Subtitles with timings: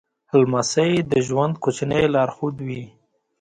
[0.39, 2.83] لمسی د ژوند کوچنی لارښود وي.